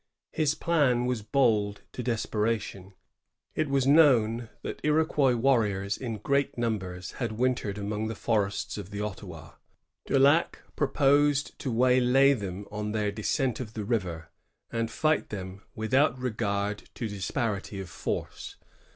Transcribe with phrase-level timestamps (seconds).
[0.31, 2.95] His plan was bold to desperation.
[3.53, 8.89] It was known that Iroquois warriors in great numbers had wintered among the forests of
[8.89, 9.57] the Ottawa.
[10.07, 14.31] Daulac proposed to waylay them on their descent of the river,
[14.71, 18.55] and fight them without regard to disparity of force.